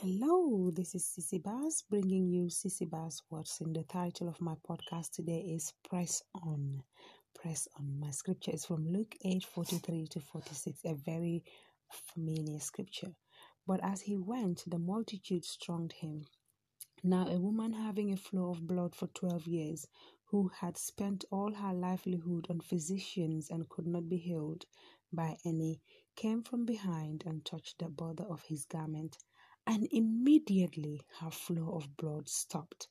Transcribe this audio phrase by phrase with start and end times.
[0.00, 3.62] Hello, this is Sissy Bass bringing you Sissy Bass Words.
[3.62, 6.82] And the title of my podcast today is Press On.
[7.34, 7.98] Press On.
[7.98, 11.44] My scripture is from Luke 8 43 to 46, a very
[12.12, 13.08] familiar scripture.
[13.66, 16.26] But as he went, the multitude thronged him.
[17.02, 19.86] Now, a woman having a flow of blood for 12 years,
[20.26, 24.66] who had spent all her livelihood on physicians and could not be healed
[25.10, 25.80] by any,
[26.16, 29.16] came from behind and touched the border of his garment
[29.66, 32.88] and immediately her flow of blood stopped.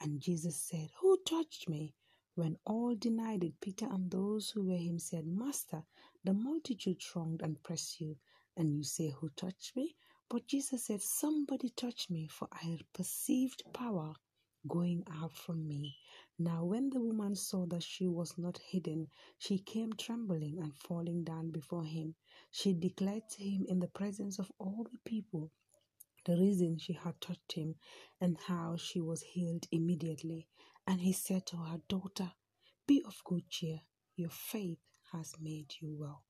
[0.00, 1.94] And Jesus said, Who touched me?
[2.34, 5.84] When all denied it, Peter and those who were him said, Master,
[6.24, 8.16] the multitude thronged and pressed you,
[8.56, 9.96] and you say, Who touched me?
[10.30, 14.14] But Jesus said, Somebody touched me, for I perceived power
[14.68, 15.96] going out from me.
[16.38, 21.24] Now, when the woman saw that she was not hidden, she came trembling and falling
[21.24, 22.14] down before him.
[22.50, 25.50] She declared to him in the presence of all the people
[26.28, 27.74] the reason she had touched him
[28.20, 30.46] and how she was healed immediately.
[30.86, 32.32] And he said to her, Daughter,
[32.86, 33.80] be of good cheer.
[34.16, 34.78] Your faith
[35.12, 36.24] has made you well.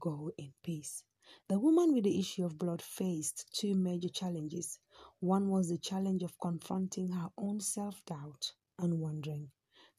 [0.00, 1.04] Go in peace.
[1.48, 4.80] The woman with the issue of blood faced two major challenges.
[5.20, 9.52] One was the challenge of confronting her own self doubt and wondering,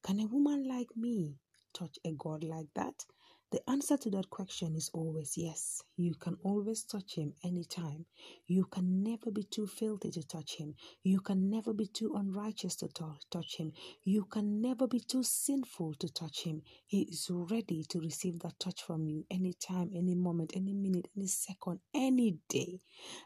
[0.03, 1.37] Can a woman like me
[1.73, 3.05] touch a God like that?
[3.49, 5.81] The answer to that question is always yes.
[5.95, 8.05] You can always touch him anytime.
[8.45, 10.75] You can never be too filthy to touch him.
[11.03, 12.89] You can never be too unrighteous to
[13.31, 13.71] touch him.
[14.03, 16.61] You can never be too sinful to touch him.
[16.87, 21.27] He is ready to receive that touch from you anytime, any moment, any minute, any
[21.27, 22.81] second, any day.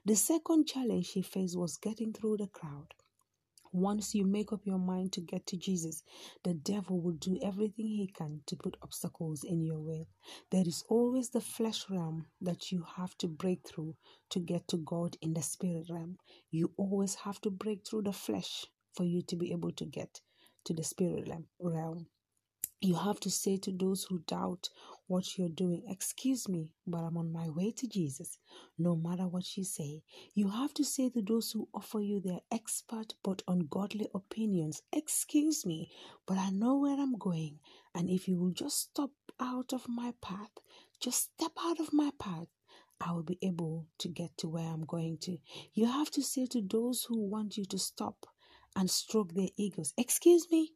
[0.05, 2.93] The second challenge she faced was getting through the crowd.
[3.73, 6.03] Once you make up your mind to get to Jesus,
[6.43, 10.07] the devil will do everything he can to put obstacles in your way.
[10.51, 13.95] There is always the flesh realm that you have to break through
[14.31, 16.17] to get to God in the spirit realm.
[16.51, 20.21] You always have to break through the flesh for you to be able to get
[20.65, 22.07] to the spirit realm.
[22.83, 24.69] You have to say to those who doubt
[25.05, 28.39] what you're doing, Excuse me, but I'm on my way to Jesus,
[28.75, 30.01] no matter what you say.
[30.33, 35.63] You have to say to those who offer you their expert but ungodly opinions, Excuse
[35.63, 35.91] me,
[36.25, 37.59] but I know where I'm going.
[37.93, 40.49] And if you will just stop out of my path,
[40.99, 42.47] just step out of my path,
[42.99, 45.37] I will be able to get to where I'm going to.
[45.75, 48.25] You have to say to those who want you to stop
[48.75, 50.71] and stroke their egos, Excuse me,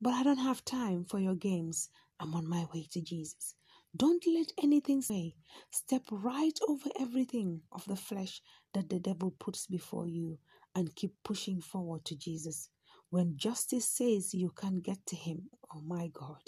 [0.00, 1.88] but I don't have time for your games.
[2.20, 3.54] I'm on my way to Jesus.
[3.96, 5.34] Don't let anything say.
[5.70, 8.42] Step right over everything of the flesh
[8.74, 10.38] that the devil puts before you
[10.74, 12.70] and keep pushing forward to Jesus.
[13.10, 16.42] When justice says you can't get to him, oh my God,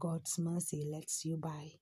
[0.00, 1.72] God's mercy lets you by.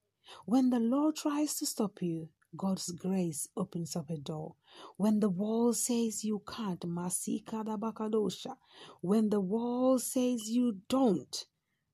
[0.45, 4.55] When the law tries to stop you, God's grace opens up a door.
[4.97, 8.57] When the wall says you can't, Masika Dabakadosha,
[9.01, 11.45] when the wall says you don't,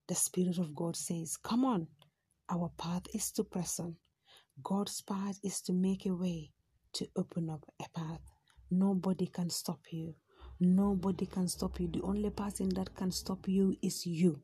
[0.09, 1.89] the Spirit of God says, Come on.
[2.49, 3.97] Our path is to press on.
[4.63, 6.53] God's path is to make a way,
[6.95, 8.21] to open up a path.
[8.71, 10.15] Nobody can stop you.
[10.61, 11.89] Nobody can stop you.
[11.89, 14.43] The only person that can stop you is you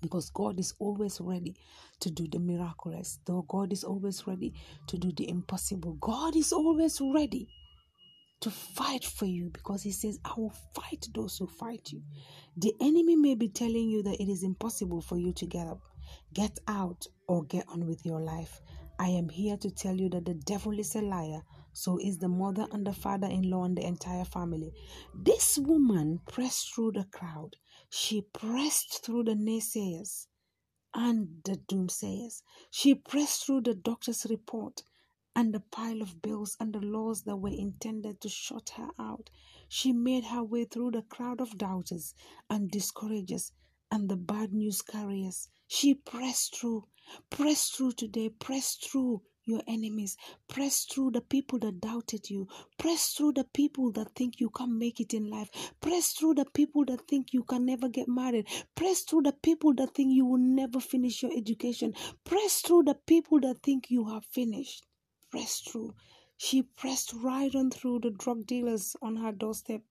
[0.00, 1.54] because God is always ready
[2.00, 3.18] to do the miraculous.
[3.26, 4.54] Though God is always ready
[4.88, 5.94] to do the impossible.
[6.00, 7.48] God is always ready
[8.40, 12.02] to fight for you because He says, I will fight those who fight you.
[12.56, 15.80] The enemy may be telling you that it is impossible for you to get up,
[16.34, 18.60] get out, or get on with your life.
[18.98, 21.42] I am here to tell you that the devil is a liar.
[21.72, 24.72] So is the mother and the father in law and the entire family.
[25.14, 27.56] This woman pressed through the crowd.
[27.98, 30.26] She pressed through the naysayers
[30.92, 32.42] and the doomsayers.
[32.70, 34.82] She pressed through the doctor's report
[35.34, 39.30] and the pile of bills and the laws that were intended to shut her out.
[39.70, 42.14] She made her way through the crowd of doubters
[42.50, 43.52] and discouragers
[43.90, 45.48] and the bad news carriers.
[45.66, 46.88] She pressed through,
[47.30, 50.16] pressed through today, pressed through your enemies.
[50.48, 52.48] Press through the people that doubted you.
[52.78, 55.48] Press through the people that think you can't make it in life.
[55.80, 58.46] Press through the people that think you can never get married.
[58.74, 61.94] Press through the people that think you will never finish your education.
[62.24, 64.84] Press through the people that think you have finished.
[65.30, 65.94] Press through.
[66.36, 69.82] She pressed right on through the drug dealers on her doorstep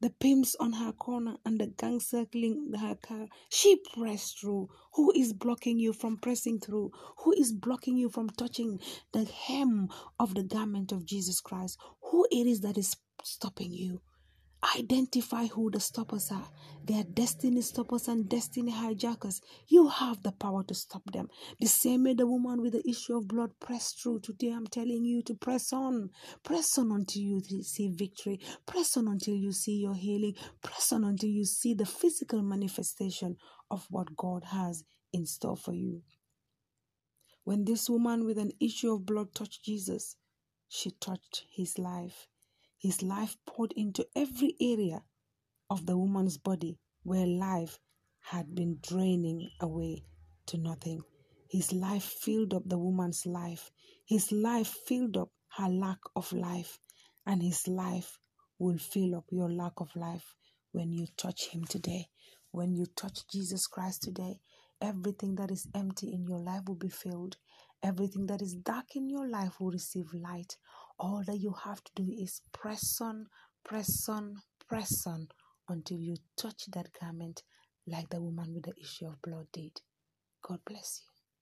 [0.00, 3.26] the pimps on her corner and the gang circling her car.
[3.48, 4.68] She pressed through.
[4.94, 6.92] Who is blocking you from pressing through?
[7.18, 8.80] Who is blocking you from touching
[9.12, 11.78] the hem of the garment of Jesus Christ?
[12.10, 14.00] Who it is that is stopping you?
[14.76, 16.48] Identify who the stoppers are.
[16.84, 19.40] They are destiny stoppers and destiny hijackers.
[19.68, 21.28] You have the power to stop them.
[21.60, 24.20] The same way the woman with the issue of blood pressed through.
[24.20, 26.10] Today I'm telling you to press on.
[26.42, 28.40] Press on until you see victory.
[28.66, 30.34] Press on until you see your healing.
[30.60, 33.36] Press on until you see the physical manifestation
[33.70, 34.82] of what God has
[35.12, 36.02] in store for you.
[37.44, 40.16] When this woman with an issue of blood touched Jesus,
[40.68, 42.26] she touched his life.
[42.78, 45.02] His life poured into every area
[45.68, 47.78] of the woman's body where life
[48.20, 50.04] had been draining away
[50.46, 51.02] to nothing.
[51.50, 53.70] His life filled up the woman's life.
[54.06, 56.78] His life filled up her lack of life.
[57.26, 58.18] And his life
[58.58, 60.34] will fill up your lack of life
[60.72, 62.08] when you touch him today.
[62.50, 64.40] When you touch Jesus Christ today,
[64.80, 67.36] everything that is empty in your life will be filled.
[67.82, 70.56] Everything that is dark in your life will receive light.
[70.98, 73.26] All that you have to do is press on,
[73.64, 74.36] press on,
[74.68, 75.28] press on
[75.68, 77.42] until you touch that garment
[77.86, 79.80] like the woman with the issue of blood did.
[80.42, 81.17] God bless you.